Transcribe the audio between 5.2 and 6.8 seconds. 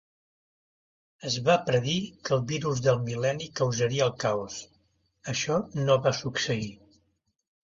Això no va succeir.